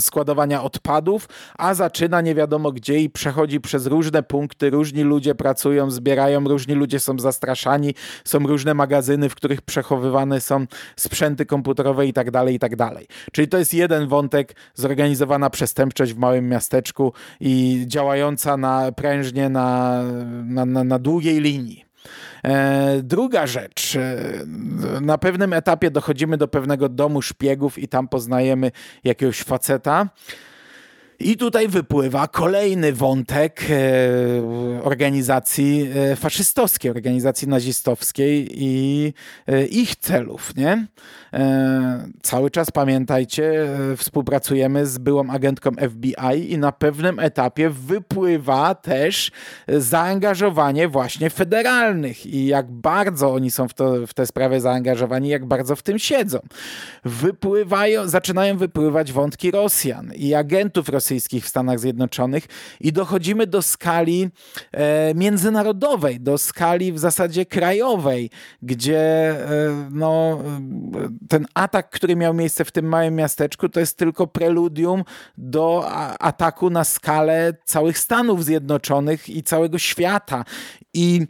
składowania 0.00 0.62
odpadów, 0.62 1.28
a 1.58 1.74
zaczyna 1.74 2.20
nie 2.20 2.34
wiadomo 2.34 2.72
gdzie 2.72 2.98
i 2.98 3.10
przechodzi 3.10 3.60
przez 3.60 3.86
różne 3.86 4.22
punkty. 4.22 4.70
Różni 4.70 5.02
ludzie 5.02 5.34
pracują, 5.34 5.90
zbierają, 5.90 6.48
różni 6.48 6.74
ludzie 6.74 7.00
są 7.00 7.18
zastraszani, 7.18 7.94
są 8.24 8.38
różne 8.38 8.74
magazyny, 8.74 9.28
w 9.28 9.34
których 9.34 9.62
przechowywane 9.62 10.40
są 10.40 10.66
sprzęty 10.96 11.46
komputerowe 11.46 12.06
i 12.06 12.12
tak 12.12 12.30
dalej, 12.30 12.54
i 12.54 12.58
tak 12.58 12.76
dalej. 12.76 13.06
Czyli 13.32 13.48
to 13.48 13.58
jest 13.58 13.74
jeden 13.74 14.08
wątek, 14.08 14.56
zorganizowana 14.74 15.50
przestępczość 15.50 16.12
w 16.12 16.18
małym 16.18 16.48
miasteczku 16.48 17.12
i 17.40 17.84
działająca 17.86 18.23
działająca 18.24 18.56
na, 18.56 18.92
prężnie 18.92 19.48
na, 19.48 20.02
na, 20.44 20.64
na, 20.64 20.84
na 20.84 20.98
długiej 20.98 21.40
linii. 21.40 21.84
E, 22.44 23.02
druga 23.02 23.46
rzecz. 23.46 23.96
E, 23.96 24.16
na 25.00 25.18
pewnym 25.18 25.52
etapie 25.52 25.90
dochodzimy 25.90 26.36
do 26.36 26.48
pewnego 26.48 26.88
domu 26.88 27.22
szpiegów 27.22 27.78
i 27.78 27.88
tam 27.88 28.08
poznajemy 28.08 28.70
jakiegoś 29.04 29.42
faceta, 29.42 30.08
i 31.20 31.36
tutaj 31.36 31.68
wypływa 31.68 32.28
kolejny 32.28 32.92
wątek 32.92 33.62
e, 33.70 34.82
organizacji 34.82 35.88
e, 35.94 36.16
faszystowskiej, 36.16 36.90
organizacji 36.90 37.48
nazistowskiej 37.48 38.48
i 38.52 39.12
e, 39.46 39.66
ich 39.66 39.96
celów. 39.96 40.56
Nie? 40.56 40.86
Cały 42.22 42.50
czas 42.50 42.70
pamiętajcie, 42.70 43.68
współpracujemy 43.96 44.86
z 44.86 44.98
byłą 44.98 45.30
agentką 45.30 45.70
FBI 45.90 46.52
i 46.52 46.58
na 46.58 46.72
pewnym 46.72 47.18
etapie 47.18 47.70
wypływa 47.70 48.74
też 48.74 49.30
zaangażowanie 49.68 50.88
właśnie 50.88 51.30
federalnych 51.30 52.26
i 52.26 52.46
jak 52.46 52.70
bardzo 52.70 53.32
oni 53.32 53.50
są 53.50 53.68
w, 53.68 53.74
to, 53.74 54.06
w 54.06 54.14
tę 54.14 54.26
sprawę 54.26 54.60
zaangażowani, 54.60 55.28
jak 55.28 55.46
bardzo 55.46 55.76
w 55.76 55.82
tym 55.82 55.98
siedzą. 55.98 56.38
Wypływają, 57.04 58.08
zaczynają 58.08 58.56
wypływać 58.56 59.12
wątki 59.12 59.50
Rosjan 59.50 60.12
i 60.16 60.34
agentów 60.34 60.88
rosyjskich 60.88 61.03
rosyjskich 61.04 61.44
w 61.44 61.48
Stanach 61.48 61.80
Zjednoczonych 61.80 62.46
i 62.80 62.92
dochodzimy 62.92 63.46
do 63.46 63.62
skali 63.62 64.30
e, 64.72 65.14
międzynarodowej, 65.14 66.20
do 66.20 66.38
skali 66.38 66.92
w 66.92 66.98
zasadzie 66.98 67.46
krajowej, 67.46 68.30
gdzie 68.62 69.00
e, 69.00 69.88
no, 69.90 70.42
ten 71.28 71.46
atak, 71.54 71.90
który 71.90 72.16
miał 72.16 72.34
miejsce 72.34 72.64
w 72.64 72.72
tym 72.72 72.86
małym 72.86 73.14
miasteczku, 73.14 73.68
to 73.68 73.80
jest 73.80 73.98
tylko 73.98 74.26
preludium 74.26 75.04
do 75.38 75.90
ataku 76.20 76.70
na 76.70 76.84
skalę 76.84 77.54
całych 77.64 77.98
Stanów 77.98 78.44
Zjednoczonych 78.44 79.28
i 79.28 79.42
całego 79.42 79.78
świata. 79.78 80.44
I 80.94 81.26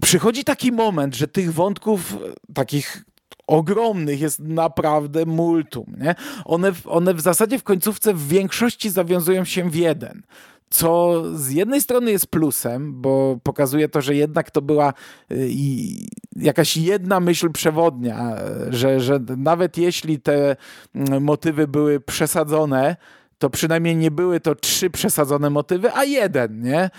przychodzi 0.00 0.44
taki 0.44 0.72
moment, 0.72 1.14
że 1.14 1.28
tych 1.28 1.52
wątków 1.52 2.16
takich 2.54 3.04
ogromnych, 3.46 4.20
jest 4.20 4.40
naprawdę 4.40 5.26
multum. 5.26 5.96
Nie? 6.00 6.14
One, 6.44 6.72
one 6.84 7.14
w 7.14 7.20
zasadzie 7.20 7.58
w 7.58 7.62
końcówce 7.62 8.14
w 8.14 8.28
większości 8.28 8.90
zawiązują 8.90 9.44
się 9.44 9.70
w 9.70 9.74
jeden. 9.74 10.22
Co 10.70 11.22
z 11.34 11.50
jednej 11.50 11.80
strony 11.80 12.10
jest 12.10 12.26
plusem, 12.26 13.02
bo 13.02 13.38
pokazuje 13.42 13.88
to, 13.88 14.00
że 14.00 14.14
jednak 14.14 14.50
to 14.50 14.62
była 14.62 14.92
y, 15.32 15.50
jakaś 16.36 16.76
jedna 16.76 17.20
myśl 17.20 17.50
przewodnia, 17.50 18.36
że, 18.70 19.00
że 19.00 19.20
nawet 19.36 19.78
jeśli 19.78 20.20
te 20.20 20.56
mm, 20.94 21.22
motywy 21.22 21.68
były 21.68 22.00
przesadzone, 22.00 22.96
to 23.38 23.50
przynajmniej 23.50 23.96
nie 23.96 24.10
były 24.10 24.40
to 24.40 24.54
trzy 24.54 24.90
przesadzone 24.90 25.50
motywy, 25.50 25.92
a 25.92 26.04
jeden, 26.04 26.62
nie? 26.62 26.90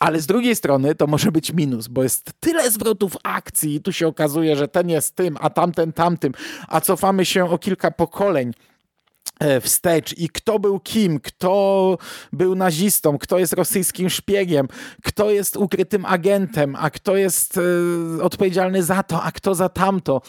Ale 0.00 0.20
z 0.20 0.26
drugiej 0.26 0.56
strony 0.56 0.94
to 0.94 1.06
może 1.06 1.32
być 1.32 1.52
minus, 1.52 1.88
bo 1.88 2.02
jest 2.02 2.32
tyle 2.40 2.70
zwrotów 2.70 3.16
akcji 3.22 3.74
i 3.74 3.80
tu 3.80 3.92
się 3.92 4.06
okazuje, 4.06 4.56
że 4.56 4.68
ten 4.68 4.88
jest 4.88 5.16
tym, 5.16 5.36
a 5.40 5.50
tamten 5.50 5.92
tamtym, 5.92 6.32
a 6.68 6.80
cofamy 6.80 7.24
się 7.24 7.50
o 7.50 7.58
kilka 7.58 7.90
pokoleń 7.90 8.52
e, 9.40 9.60
wstecz 9.60 10.18
i 10.18 10.28
kto 10.28 10.58
był 10.58 10.80
kim, 10.80 11.20
kto 11.20 11.98
był 12.32 12.54
nazistą, 12.54 13.18
kto 13.18 13.38
jest 13.38 13.52
rosyjskim 13.52 14.10
szpiegiem, 14.10 14.68
kto 15.04 15.30
jest 15.30 15.56
ukrytym 15.56 16.04
agentem, 16.04 16.76
a 16.78 16.90
kto 16.90 17.16
jest 17.16 17.58
e, 18.18 18.22
odpowiedzialny 18.22 18.82
za 18.82 19.02
to, 19.02 19.22
a 19.22 19.32
kto 19.32 19.54
za 19.54 19.68
tamto. 19.68 20.22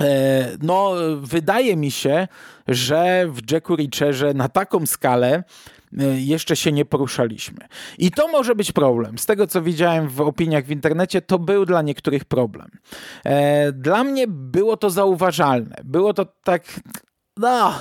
E, 0.00 0.48
no, 0.62 0.92
wydaje 1.20 1.76
mi 1.76 1.90
się, 1.90 2.28
że 2.68 3.26
w 3.28 3.52
Jacku 3.52 3.76
Richerze 3.76 4.34
na 4.34 4.48
taką 4.48 4.86
skalę 4.86 5.44
jeszcze 6.16 6.56
się 6.56 6.72
nie 6.72 6.84
poruszaliśmy. 6.84 7.58
I 7.98 8.10
to 8.10 8.28
może 8.28 8.54
być 8.54 8.72
problem. 8.72 9.18
Z 9.18 9.26
tego, 9.26 9.46
co 9.46 9.62
widziałem 9.62 10.08
w 10.08 10.20
opiniach 10.20 10.64
w 10.64 10.70
internecie, 10.70 11.22
to 11.22 11.38
był 11.38 11.66
dla 11.66 11.82
niektórych 11.82 12.24
problem. 12.24 12.70
E, 13.24 13.72
dla 13.72 14.04
mnie 14.04 14.24
było 14.28 14.76
to 14.76 14.90
zauważalne. 14.90 15.76
Było 15.84 16.14
to 16.14 16.26
tak, 16.44 16.80
no, 17.36 17.74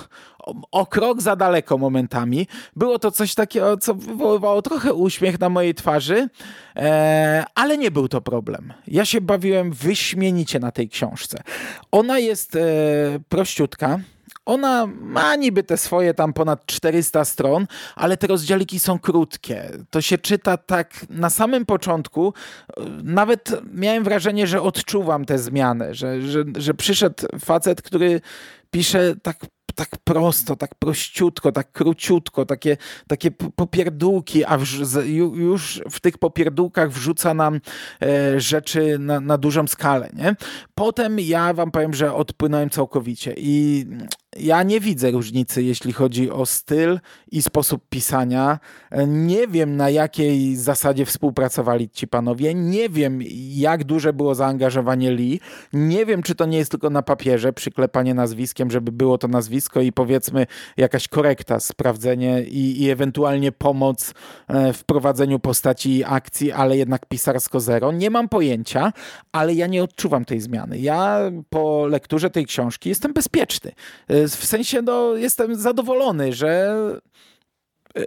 o 0.72 0.86
krok 0.86 1.22
za 1.22 1.36
daleko 1.36 1.78
momentami. 1.78 2.48
Było 2.76 3.00
to 3.00 3.12
coś 3.12 3.36
takiego, 3.36 3.78
co 3.78 3.96
wywoływało 3.96 4.62
trochę 4.62 4.94
uśmiech 4.94 5.40
na 5.40 5.50
mojej 5.50 5.76
twarzy, 5.76 6.30
e, 6.76 7.46
ale 7.56 7.78
nie 7.78 7.92
był 7.92 8.08
to 8.08 8.22
problem. 8.22 8.74
Ja 8.88 9.06
się 9.06 9.22
bawiłem 9.22 9.72
wyśmienicie 9.72 10.60
na 10.60 10.72
tej 10.72 10.90
książce. 10.90 11.44
Ona 11.92 12.20
jest 12.20 12.58
prościutka, 13.30 14.00
ona 14.50 14.88
ma 14.88 15.36
niby 15.36 15.64
te 15.64 15.78
swoje 15.78 16.14
tam 16.14 16.34
ponad 16.34 16.66
400 16.66 17.26
stron, 17.26 17.68
ale 17.96 18.18
te 18.18 18.28
rozdziałiki 18.28 18.80
są 18.80 19.00
krótkie. 19.00 19.72
To 19.90 20.02
się 20.02 20.18
czyta 20.18 20.58
tak 20.58 21.06
na 21.10 21.30
samym 21.30 21.66
początku. 21.66 22.34
Nawet 23.04 23.52
miałem 23.74 24.04
wrażenie, 24.04 24.48
że 24.48 24.62
odczuwam 24.62 25.26
te 25.26 25.38
zmiany, 25.38 25.96
że, 25.96 26.22
że, 26.22 26.44
że 26.58 26.74
przyszedł 26.74 27.28
facet, 27.40 27.82
który 27.82 28.22
pisze 28.72 29.16
tak 29.22 29.46
tak 29.80 29.98
prosto, 30.04 30.56
tak 30.56 30.76
prościutko, 30.76 31.52
tak 31.52 31.72
króciutko, 31.72 32.46
takie, 32.46 32.78
takie 33.08 33.32
popierdółki, 33.32 34.46
a 34.46 34.58
już 35.34 35.82
w 35.92 36.00
tych 36.00 36.18
popierdółkach 36.18 36.92
wrzuca 36.92 37.34
nam 37.34 37.62
e, 38.02 38.40
rzeczy 38.40 39.00
na, 39.00 39.20
na 39.20 39.38
dużą 39.38 39.68
skalę. 39.68 40.10
Nie? 40.14 40.36
Potem 40.76 41.20
ja 41.20 41.54
wam 41.54 41.72
powiem, 41.72 41.94
że 41.94 42.14
odpłynąłem 42.14 42.70
całkowicie 42.70 43.34
i 43.38 43.86
ja 44.38 44.64
nie 44.64 44.80
widzę 44.80 45.12
różnicy, 45.12 45.64
jeśli 45.64 45.94
chodzi 45.94 46.32
o 46.32 46.46
styl 46.46 47.00
i 47.32 47.42
sposób 47.42 47.84
pisania. 47.90 48.60
Nie 49.08 49.48
wiem, 49.48 49.76
na 49.76 49.90
jakiej 49.90 50.56
zasadzie 50.56 51.06
współpracowali 51.06 51.90
ci 51.90 52.08
panowie. 52.08 52.54
Nie 52.54 52.90
wiem, 52.90 53.20
jak 53.56 53.84
duże 53.84 54.14
było 54.14 54.36
zaangażowanie 54.36 55.12
Lee. 55.12 55.40
Nie 55.74 56.06
wiem, 56.06 56.24
czy 56.24 56.36
to 56.36 56.46
nie 56.46 56.58
jest 56.58 56.72
tylko 56.72 56.90
na 56.90 57.02
papierze 57.02 57.54
przyklepanie 57.54 58.14
nazwiskiem, 58.14 58.72
żeby 58.72 58.92
było 58.92 59.18
to 59.18 59.28
nazwisko 59.28 59.82
i 59.82 59.92
powiedzmy 59.92 60.46
jakaś 60.78 61.08
korekta, 61.08 61.60
sprawdzenie 61.60 62.44
i, 62.44 62.84
i 62.84 62.90
ewentualnie 62.90 63.52
pomoc 63.52 64.14
e, 64.48 64.74
w 64.74 64.84
prowadzeniu 64.84 65.40
postaci 65.40 65.98
i 65.98 66.04
akcji, 66.04 66.52
ale 66.52 66.78
jednak 66.78 67.06
pisarsko 67.06 67.60
zero. 67.60 67.92
Nie 67.92 68.10
mam 68.10 68.30
pojęcia, 68.30 68.94
ale 69.32 69.54
ja 69.54 69.68
nie 69.68 69.84
odczuwam 69.84 70.26
tej 70.26 70.40
zmiany. 70.42 70.80
Ja 70.80 71.20
po 71.50 71.88
lekturze 71.88 72.30
tej 72.30 72.46
książki 72.46 72.90
jestem 72.90 73.14
bezpieczny 73.14 73.72
e, 74.08 74.19
w 74.28 74.46
sensie, 74.46 74.82
no, 74.82 75.16
jestem 75.16 75.56
zadowolony, 75.56 76.34
że 76.34 76.76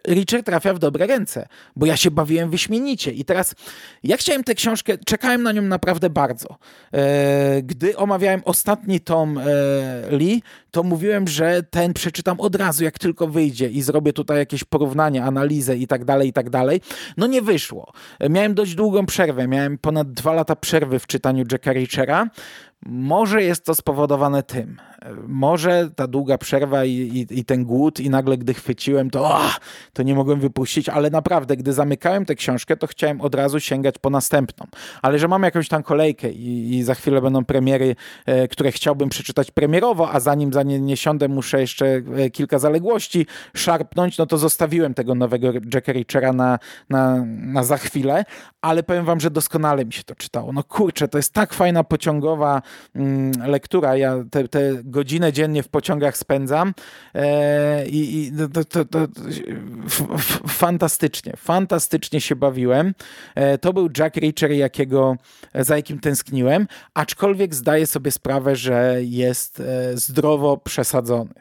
Richard 0.09 0.47
trafia 0.47 0.75
w 0.75 0.79
dobre 0.79 1.07
ręce, 1.07 1.49
bo 1.77 1.87
ja 1.87 1.97
się 1.97 2.11
bawiłem 2.11 2.51
wyśmienicie. 2.51 3.11
I 3.11 3.25
teraz 3.25 3.55
ja 4.03 4.17
chciałem 4.17 4.45
tę 4.45 4.55
książkę, 4.55 4.99
czekałem 5.07 5.43
na 5.43 5.53
nią 5.53 5.63
naprawdę 5.63 6.11
bardzo. 6.11 6.57
E, 6.93 7.63
gdy 7.63 7.97
omawiałem 7.97 8.43
ostatni 8.45 9.01
tom 9.01 9.41
Lee, 10.11 10.43
to 10.71 10.83
mówiłem, 10.83 11.29
że 11.29 11.63
ten 11.63 11.93
przeczytam 11.93 12.41
od 12.41 12.57
razu, 12.57 12.85
jak 12.85 12.99
tylko 12.99 13.27
wyjdzie 13.27 13.69
i 13.69 13.83
zrobię 13.83 14.13
tutaj 14.13 14.39
jakieś 14.39 14.65
porównanie, 14.65 15.25
analizę 15.25 15.77
i 15.77 15.87
tak 15.87 16.05
dalej, 16.05 16.29
i 16.29 16.33
tak 16.33 16.51
dalej. 16.51 16.81
No 17.17 17.27
nie 17.27 17.43
wyszło. 17.43 17.93
Miałem 18.31 18.55
dość 18.55 18.75
długą 18.75 19.07
przerwę, 19.07 19.49
miałem 19.49 19.79
ponad 19.79 20.13
dwa 20.13 20.33
lata 20.33 20.57
przerwy 20.57 20.99
w 20.99 21.07
czytaniu 21.07 21.45
Jacka 21.53 21.73
Richera. 21.73 22.31
Może 22.87 23.43
jest 23.43 23.65
to 23.65 23.75
spowodowane 23.75 24.43
tym, 24.43 24.77
może 25.29 25.91
ta 25.97 26.07
długa 26.07 26.39
przerwa 26.39 26.85
i, 26.85 26.91
i, 26.93 27.39
i 27.39 27.45
ten 27.45 27.65
głód 27.65 28.01
i 28.01 28.11
nagle 28.11 28.39
gdy 28.39 28.55
chwyciłem, 28.55 29.11
to, 29.11 29.25
oh, 29.25 29.57
to 29.93 30.03
nie 30.03 30.15
mogłem 30.15 30.41
wypuścić, 30.41 30.89
ale 30.89 31.11
naprawdę, 31.11 31.57
gdy 31.57 31.73
zamykałem 31.73 32.25
tę 32.25 32.35
książkę, 32.35 32.77
to 32.77 32.87
chciałem 32.87 33.21
od 33.21 33.35
razu 33.35 33.61
sięgać 33.61 33.95
po 33.99 34.11
następną. 34.11 34.67
Ale 35.03 35.19
że 35.19 35.29
mam 35.29 35.43
jakąś 35.43 35.69
tam 35.69 35.83
kolejkę 35.83 36.31
i, 36.31 36.77
i 36.77 36.83
za 36.83 36.95
chwilę 36.95 37.21
będą 37.21 37.45
premiery, 37.45 37.97
e, 38.27 38.49
które 38.49 38.73
chciałbym 38.73 39.09
przeczytać 39.09 39.51
premierowo, 39.51 40.13
a 40.13 40.21
zanim 40.21 40.53
za 40.53 40.63
nie, 40.63 40.81
nie 40.81 40.97
siądę, 40.97 41.29
muszę 41.29 41.61
jeszcze 41.61 41.87
e, 41.87 42.31
kilka 42.31 42.59
zaległości 42.59 43.27
szarpnąć, 43.57 44.19
no 44.19 44.27
to 44.27 44.39
zostawiłem 44.39 44.95
tego 44.95 45.15
nowego 45.15 45.49
Jacka 45.75 45.93
Richera 45.93 46.33
na, 46.33 46.59
na, 46.91 47.25
na 47.27 47.65
za 47.65 47.77
chwilę, 47.77 48.25
ale 48.61 48.83
powiem 48.83 49.05
wam, 49.05 49.21
że 49.21 49.31
doskonale 49.31 49.85
mi 49.85 49.93
się 49.93 50.03
to 50.03 50.15
czytało. 50.15 50.53
No 50.53 50.65
kurczę, 50.65 51.09
to 51.09 51.19
jest 51.19 51.33
tak 51.33 51.55
fajna, 51.55 51.85
pociągowa 51.85 52.63
mm, 52.95 53.33
lektura. 53.51 53.97
Ja 53.97 54.15
te, 54.31 54.49
te 54.49 54.75
godzinę 54.93 55.33
dziennie 55.33 55.63
w 55.63 55.69
pociągach 55.69 56.17
spędzam 56.17 56.75
e, 57.15 57.87
i, 57.87 58.19
i 58.19 58.33
to, 58.53 58.65
to, 58.65 58.85
to, 58.85 58.99
f, 59.85 60.41
fantastycznie, 60.49 61.33
fantastycznie 61.37 62.21
się 62.21 62.37
bawiłem. 62.37 62.95
E, 63.35 63.59
to 63.59 63.73
był 63.73 63.89
Jack 63.99 64.17
Reacher, 64.17 64.51
jakiego, 64.51 65.17
za 65.55 65.77
jakim 65.77 65.99
tęskniłem, 65.99 66.67
aczkolwiek 66.95 67.55
zdaję 67.55 67.87
sobie 67.87 68.11
sprawę, 68.11 68.57
że 68.57 68.97
jest 69.03 69.61
e, 69.61 69.97
zdrowo 69.99 70.57
przesadzony. 70.57 71.35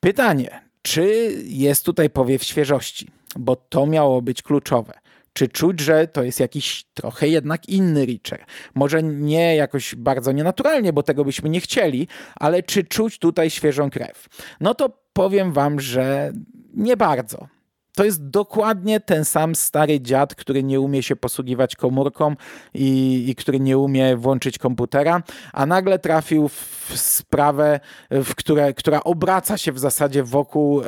Pytanie, 0.00 0.60
czy 0.82 1.34
jest 1.44 1.84
tutaj 1.84 2.10
powiew 2.10 2.44
świeżości? 2.44 3.10
Bo 3.36 3.56
to 3.56 3.86
miało 3.86 4.22
być 4.22 4.42
kluczowe 4.42 5.07
czy 5.38 5.48
czuć, 5.48 5.80
że 5.80 6.06
to 6.06 6.22
jest 6.22 6.40
jakiś 6.40 6.84
trochę 6.94 7.28
jednak 7.28 7.68
inny 7.68 8.04
Richer. 8.04 8.44
Może 8.74 9.02
nie 9.02 9.56
jakoś 9.56 9.94
bardzo 9.94 10.32
nienaturalnie, 10.32 10.92
bo 10.92 11.02
tego 11.02 11.24
byśmy 11.24 11.48
nie 11.48 11.60
chcieli, 11.60 12.08
ale 12.36 12.62
czy 12.62 12.84
czuć 12.84 13.18
tutaj 13.18 13.50
świeżą 13.50 13.90
krew? 13.90 14.28
No 14.60 14.74
to 14.74 15.02
powiem 15.12 15.52
wam, 15.52 15.80
że 15.80 16.32
nie 16.74 16.96
bardzo. 16.96 17.48
To 17.98 18.04
jest 18.04 18.28
dokładnie 18.30 19.00
ten 19.00 19.24
sam 19.24 19.54
stary 19.54 20.00
dziad, 20.00 20.34
który 20.34 20.62
nie 20.62 20.80
umie 20.80 21.02
się 21.02 21.16
posługiwać 21.16 21.76
komórką 21.76 22.34
i, 22.74 23.24
i, 23.28 23.34
który 23.34 23.60
nie 23.60 23.78
umie 23.78 24.16
włączyć 24.16 24.58
komputera, 24.58 25.22
a 25.52 25.66
nagle 25.66 25.98
trafił 25.98 26.48
w 26.48 26.92
sprawę, 26.94 27.80
w 28.10 28.34
które, 28.34 28.74
która 28.74 29.04
obraca 29.04 29.58
się 29.58 29.72
w 29.72 29.78
zasadzie 29.78 30.22
wokół 30.22 30.82
e, 30.82 30.86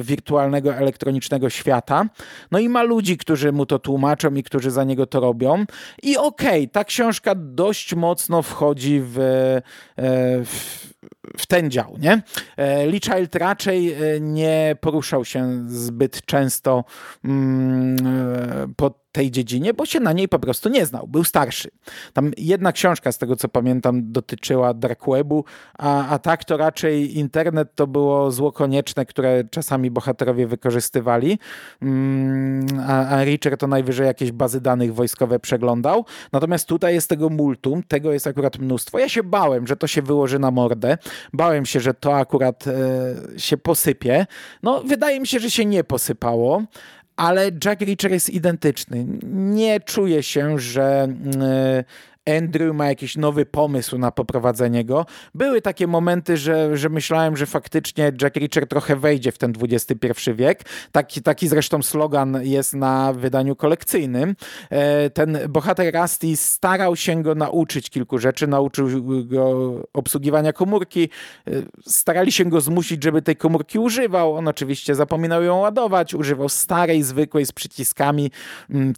wirtualnego, 0.00 0.74
elektronicznego 0.74 1.50
świata. 1.50 2.04
No 2.50 2.58
i 2.58 2.68
ma 2.68 2.82
ludzi, 2.82 3.18
którzy 3.18 3.52
mu 3.52 3.66
to 3.66 3.78
tłumaczą 3.78 4.34
i 4.34 4.42
którzy 4.42 4.70
za 4.70 4.84
niego 4.84 5.06
to 5.06 5.20
robią. 5.20 5.64
I 6.02 6.16
okej, 6.16 6.62
okay, 6.62 6.68
ta 6.68 6.84
książka 6.84 7.34
dość 7.34 7.94
mocno 7.94 8.42
wchodzi 8.42 9.00
w, 9.04 9.18
e, 9.18 9.62
w 10.44 10.91
w 11.36 11.46
ten 11.46 11.70
dział, 11.70 11.96
nie? 11.98 12.22
E, 12.56 12.86
Lee 12.86 13.00
Child 13.00 13.34
raczej 13.34 13.92
e, 13.92 14.20
nie 14.20 14.76
poruszał 14.80 15.24
się 15.24 15.64
zbyt 15.68 16.26
często 16.26 16.84
mm, 17.24 18.06
e, 18.06 18.74
po 18.76 19.01
tej 19.12 19.30
dziedzinie, 19.30 19.74
bo 19.74 19.86
się 19.86 20.00
na 20.00 20.12
niej 20.12 20.28
po 20.28 20.38
prostu 20.38 20.68
nie 20.68 20.86
znał. 20.86 21.06
Był 21.06 21.24
starszy. 21.24 21.70
Tam 22.12 22.30
jedna 22.36 22.72
książka, 22.72 23.12
z 23.12 23.18
tego 23.18 23.36
co 23.36 23.48
pamiętam, 23.48 24.12
dotyczyła 24.12 24.74
dark 24.74 25.06
webu, 25.08 25.44
a, 25.78 26.08
a 26.08 26.18
tak 26.18 26.44
to 26.44 26.56
raczej 26.56 27.18
internet 27.18 27.74
to 27.74 27.86
było 27.86 28.30
zło 28.30 28.52
konieczne, 28.52 29.06
które 29.06 29.44
czasami 29.50 29.90
bohaterowie 29.90 30.46
wykorzystywali, 30.46 31.38
mm, 31.82 32.66
a, 32.88 33.08
a 33.08 33.24
Richard 33.24 33.60
to 33.60 33.66
najwyżej 33.66 34.06
jakieś 34.06 34.32
bazy 34.32 34.60
danych 34.60 34.94
wojskowe 34.94 35.40
przeglądał. 35.40 36.04
Natomiast 36.32 36.68
tutaj 36.68 36.94
jest 36.94 37.08
tego 37.08 37.28
multum, 37.28 37.82
tego 37.82 38.12
jest 38.12 38.26
akurat 38.26 38.58
mnóstwo. 38.58 38.98
Ja 38.98 39.08
się 39.08 39.22
bałem, 39.22 39.66
że 39.66 39.76
to 39.76 39.86
się 39.86 40.02
wyłoży 40.02 40.38
na 40.38 40.50
mordę. 40.50 40.98
Bałem 41.32 41.66
się, 41.66 41.80
że 41.80 41.94
to 41.94 42.16
akurat 42.16 42.64
e, 42.66 43.40
się 43.40 43.56
posypie. 43.56 44.26
No, 44.62 44.82
wydaje 44.82 45.20
mi 45.20 45.26
się, 45.26 45.38
że 45.38 45.50
się 45.50 45.64
nie 45.64 45.84
posypało 45.84 46.62
ale 47.16 47.50
Jack 47.64 47.80
Reacher 47.80 48.12
jest 48.12 48.30
identyczny. 48.30 49.06
Nie 49.32 49.80
czuję 49.80 50.22
się, 50.22 50.58
że 50.58 51.02
mm, 51.02 51.84
Andrew 52.26 52.74
ma 52.74 52.88
jakiś 52.88 53.16
nowy 53.16 53.46
pomysł 53.46 53.98
na 53.98 54.10
poprowadzenie 54.10 54.84
go. 54.84 55.06
Były 55.34 55.62
takie 55.62 55.86
momenty, 55.86 56.36
że, 56.36 56.76
że 56.76 56.88
myślałem, 56.88 57.36
że 57.36 57.46
faktycznie 57.46 58.12
Jack 58.22 58.36
Reacher 58.36 58.68
trochę 58.68 58.96
wejdzie 58.96 59.32
w 59.32 59.38
ten 59.38 59.52
XXI 59.62 60.30
wiek. 60.34 60.64
Taki, 60.92 61.22
taki 61.22 61.48
zresztą 61.48 61.82
slogan 61.82 62.38
jest 62.42 62.74
na 62.74 63.12
wydaniu 63.12 63.56
kolekcyjnym. 63.56 64.36
E, 64.70 65.10
ten 65.10 65.38
bohater 65.48 65.94
Rusty 65.94 66.36
starał 66.36 66.96
się 66.96 67.22
go 67.22 67.34
nauczyć 67.34 67.90
kilku 67.90 68.18
rzeczy. 68.18 68.46
Nauczył 68.46 68.88
go 69.24 69.74
obsługiwania 69.92 70.52
komórki. 70.52 71.08
E, 71.46 71.52
starali 71.86 72.32
się 72.32 72.44
go 72.44 72.60
zmusić, 72.60 73.04
żeby 73.04 73.22
tej 73.22 73.36
komórki 73.36 73.78
używał. 73.78 74.34
On 74.34 74.48
oczywiście 74.48 74.94
zapominał 74.94 75.42
ją 75.42 75.58
ładować. 75.58 76.14
Używał 76.14 76.48
starej, 76.48 77.02
zwykłej 77.02 77.46
z 77.46 77.52
przyciskami 77.52 78.30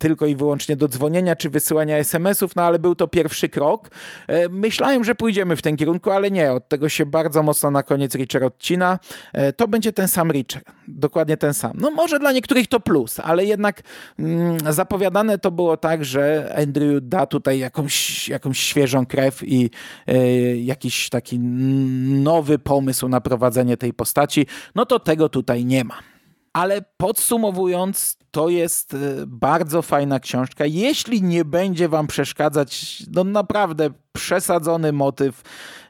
tylko 0.01 0.27
i 0.27 0.37
wyłącznie 0.37 0.77
do 0.77 0.89
dzwonienia 0.89 1.37
czy 1.37 1.51
wysyłania 1.51 1.97
SMS-ów, 1.97 2.57
no 2.57 2.63
ale 2.63 2.79
był 2.79 2.95
to 2.95 3.09
pierwszy 3.15 3.49
krok. 3.49 3.91
E, 4.27 4.49
myślałem, 4.49 5.05
że 5.05 5.15
pójdziemy 5.15 5.57
w 5.57 5.63
ten 5.63 5.77
kierunku, 5.77 6.11
ale 6.11 6.31
nie. 6.31 6.53
Od 6.53 6.69
tego 6.69 6.89
się 6.89 7.07
bardzo 7.07 7.43
mocno 7.43 7.71
na 7.71 7.83
koniec 7.83 8.15
Richer 8.15 8.45
odcina. 8.45 8.99
E, 9.33 9.53
to 9.53 9.69
będzie 9.69 9.93
ten 9.93 10.09
sam 10.09 10.31
Richer. 10.33 10.63
Dokładnie 10.89 11.37
ten 11.37 11.55
sam. 11.55 11.73
No 11.75 11.91
może 11.91 12.19
dla 12.19 12.33
niektórych 12.33 12.69
to 12.69 12.81
plus, 12.81 13.21
ale 13.21 13.45
jednak 13.45 13.83
mm, 14.19 14.59
zapowiadane 14.71 15.39
to 15.39 15.51
było 15.51 15.77
tak, 15.77 16.05
że 16.05 16.55
Andrew 16.59 16.99
da 17.03 17.27
tutaj 17.27 17.59
jakąś, 17.59 18.29
jakąś 18.29 18.59
świeżą 18.59 19.07
krew 19.07 19.43
i 19.43 19.71
y, 20.09 20.59
jakiś 20.61 21.09
taki 21.09 21.39
nowy 21.39 22.59
pomysł 22.59 23.09
na 23.09 23.21
prowadzenie 23.21 23.77
tej 23.77 23.93
postaci. 23.93 24.47
No 24.75 24.87
to 24.87 24.99
tego 24.99 25.29
tutaj 25.29 25.65
nie 25.65 25.85
ma. 25.85 26.14
Ale 26.55 26.83
podsumowując, 26.97 28.17
to 28.31 28.49
jest 28.49 28.95
e, 28.95 28.99
bardzo 29.27 29.83
fajna 29.83 30.21
książka. 30.21 30.67
Jeśli 30.67 31.23
nie 31.23 31.45
będzie 31.45 31.89
wam 31.89 32.07
przeszkadzać, 32.07 33.03
no 33.11 33.25
naprawdę 33.25 33.91
przesadzony 34.17 34.93
motyw, 34.93 35.43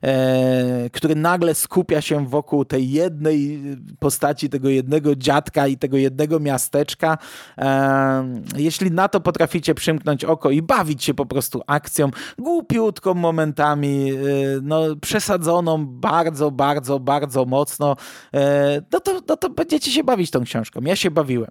e, 0.02 0.90
który 0.92 1.16
nagle 1.16 1.54
skupia 1.54 2.00
się 2.00 2.26
wokół 2.26 2.64
tej 2.64 2.90
jednej 2.90 3.60
postaci, 3.98 4.48
tego 4.48 4.68
jednego 4.68 5.16
dziadka 5.16 5.66
i 5.66 5.78
tego 5.78 5.96
jednego 5.96 6.40
miasteczka. 6.40 7.18
E, 7.58 8.24
jeśli 8.56 8.90
na 8.90 9.08
to 9.08 9.20
potraficie 9.20 9.74
przymknąć 9.74 10.24
oko 10.24 10.50
i 10.50 10.62
bawić 10.62 11.04
się 11.04 11.14
po 11.14 11.26
prostu 11.26 11.62
akcją, 11.66 12.10
głupiutką 12.38 13.14
momentami, 13.14 14.12
e, 14.12 14.16
no, 14.62 14.80
przesadzoną 15.00 15.87
bardzo, 15.87 16.50
bardzo, 16.50 17.00
bardzo 17.00 17.44
mocno, 17.44 17.96
e, 18.34 18.82
no, 18.92 19.00
to, 19.00 19.20
no 19.28 19.37
to 19.37 19.50
będziecie 19.50 19.90
się 19.90 20.04
bawić 20.04 20.30
tą 20.30 20.44
książką. 20.44 20.80
Ja 20.80 20.96
się 20.96 21.10
bawiłem. 21.10 21.50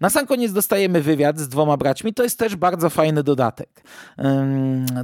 Na 0.00 0.10
sam 0.10 0.26
koniec 0.26 0.52
dostajemy 0.52 1.00
wywiad 1.00 1.38
z 1.38 1.48
dwoma 1.48 1.76
braćmi. 1.76 2.14
To 2.14 2.22
jest 2.22 2.38
też 2.38 2.56
bardzo 2.56 2.90
fajny 2.90 3.22
dodatek. 3.22 3.82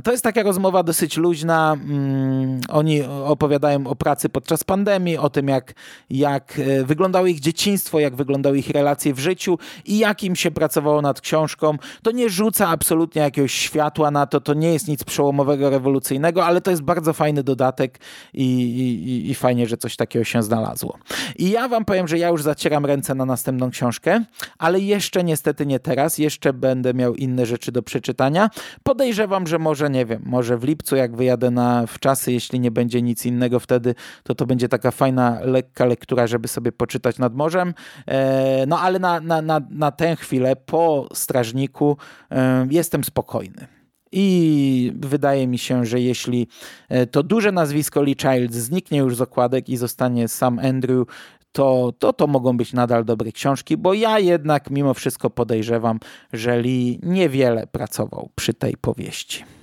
To 0.04 0.10
jest 0.10 0.24
taka 0.24 0.42
rozmowa 0.42 0.82
dosyć 0.82 1.07
luźna. 1.16 1.72
Mm, 1.72 2.60
oni 2.68 3.02
opowiadają 3.02 3.86
o 3.86 3.96
pracy 3.96 4.28
podczas 4.28 4.64
pandemii, 4.64 5.16
o 5.16 5.30
tym, 5.30 5.48
jak, 5.48 5.74
jak 6.10 6.58
e, 6.58 6.84
wyglądało 6.84 7.26
ich 7.26 7.40
dzieciństwo, 7.40 8.00
jak 8.00 8.16
wyglądały 8.16 8.58
ich 8.58 8.70
relacje 8.70 9.14
w 9.14 9.18
życiu 9.18 9.58
i 9.84 9.98
jak 9.98 10.24
im 10.24 10.36
się 10.36 10.50
pracowało 10.50 11.02
nad 11.02 11.20
książką. 11.20 11.76
To 12.02 12.10
nie 12.10 12.30
rzuca 12.30 12.68
absolutnie 12.68 13.22
jakiegoś 13.22 13.52
światła 13.52 14.10
na 14.10 14.26
to, 14.26 14.40
to 14.40 14.54
nie 14.54 14.72
jest 14.72 14.88
nic 14.88 15.04
przełomowego, 15.04 15.70
rewolucyjnego, 15.70 16.44
ale 16.44 16.60
to 16.60 16.70
jest 16.70 16.82
bardzo 16.82 17.12
fajny 17.12 17.42
dodatek 17.42 17.98
i, 18.34 18.44
i, 18.44 19.30
i 19.30 19.34
fajnie, 19.34 19.66
że 19.66 19.76
coś 19.76 19.96
takiego 19.96 20.24
się 20.24 20.42
znalazło. 20.42 20.98
I 21.36 21.50
ja 21.50 21.68
wam 21.68 21.84
powiem, 21.84 22.08
że 22.08 22.18
ja 22.18 22.28
już 22.28 22.42
zacieram 22.42 22.86
ręce 22.86 23.14
na 23.14 23.24
następną 23.24 23.70
książkę, 23.70 24.24
ale 24.58 24.80
jeszcze 24.80 25.24
niestety 25.24 25.66
nie 25.66 25.80
teraz, 25.80 26.18
jeszcze 26.18 26.52
będę 26.52 26.94
miał 26.94 27.14
inne 27.14 27.46
rzeczy 27.46 27.72
do 27.72 27.82
przeczytania. 27.82 28.50
Podejrzewam, 28.82 29.46
że 29.46 29.58
może, 29.58 29.90
nie 29.90 30.06
wiem, 30.06 30.22
może 30.26 30.58
w 30.58 30.64
lipcu, 30.64 30.96
jak 30.98 31.16
wyjadę 31.16 31.50
na 31.50 31.86
wczasy, 31.86 32.32
jeśli 32.32 32.60
nie 32.60 32.70
będzie 32.70 33.02
nic 33.02 33.26
innego 33.26 33.60
wtedy, 33.60 33.94
to 34.22 34.34
to 34.34 34.46
będzie 34.46 34.68
taka 34.68 34.90
fajna, 34.90 35.38
lekka 35.42 35.84
lektura, 35.84 36.26
żeby 36.26 36.48
sobie 36.48 36.72
poczytać 36.72 37.18
nad 37.18 37.34
morzem. 37.34 37.74
E, 38.06 38.66
no 38.66 38.80
ale 38.80 38.98
na, 38.98 39.20
na, 39.20 39.42
na, 39.42 39.60
na 39.70 39.90
tę 39.90 40.16
chwilę 40.16 40.56
po 40.56 41.08
strażniku 41.12 41.96
e, 42.30 42.66
jestem 42.70 43.04
spokojny. 43.04 43.66
I 44.12 44.92
wydaje 44.96 45.46
mi 45.46 45.58
się, 45.58 45.86
że 45.86 46.00
jeśli 46.00 46.48
e, 46.88 47.06
to 47.06 47.22
duże 47.22 47.52
nazwisko 47.52 48.02
Lee 48.02 48.16
Child 48.16 48.54
zniknie 48.54 48.98
już 48.98 49.16
z 49.16 49.20
okładek 49.20 49.68
i 49.68 49.76
zostanie 49.76 50.28
sam 50.28 50.58
Andrew, 50.58 51.06
to, 51.52 51.92
to 51.98 52.12
to 52.12 52.26
mogą 52.26 52.56
być 52.56 52.72
nadal 52.72 53.04
dobre 53.04 53.32
książki, 53.32 53.76
bo 53.76 53.94
ja 53.94 54.18
jednak 54.18 54.70
mimo 54.70 54.94
wszystko 54.94 55.30
podejrzewam, 55.30 56.00
że 56.32 56.58
Lee 56.58 57.00
niewiele 57.02 57.66
pracował 57.66 58.30
przy 58.34 58.54
tej 58.54 58.76
powieści. 58.76 59.57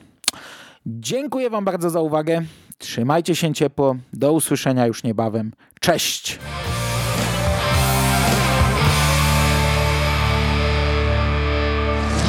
Dziękuję 0.86 1.50
Wam 1.50 1.66
bardzo 1.66 1.90
za 1.90 2.02
uwagę. 2.02 2.42
Trzymajcie 2.78 3.36
się 3.36 3.54
ciepło. 3.54 3.96
Do 4.14 4.34
usłyszenia 4.34 4.88
już 4.88 5.04
niebawem. 5.04 5.52
Cześć! 5.80 6.40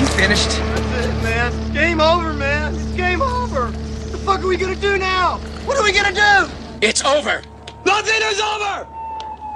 You 0.00 0.06
finished? 0.06 0.50
That's 0.50 1.06
it, 1.06 1.22
man. 1.22 1.52
game 1.74 2.00
over, 2.00 2.34
man. 2.34 2.74
It's 2.74 2.96
game 2.96 3.22
over. 3.22 3.70
What 3.70 4.12
the 4.12 4.18
fuck 4.18 4.38
are 4.38 4.48
we 4.48 4.56
gonna 4.56 4.74
do 4.74 4.98
now? 4.98 5.38
What 5.66 5.78
are 5.78 5.84
we 5.84 5.92
gonna 5.92 6.12
do? 6.12 6.50
It's 6.80 7.04
over. 7.04 7.42
Nothing 7.84 8.22
is 8.32 8.40
over! 8.40 8.86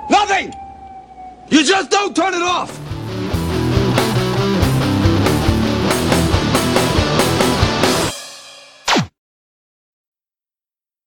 Nothing! 0.08 0.52
You 1.50 1.64
just 1.64 1.90
don't 1.90 2.14
turn 2.14 2.34
it 2.34 2.42
off! 2.42 2.70